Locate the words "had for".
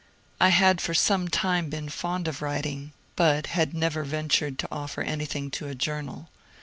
0.49-0.95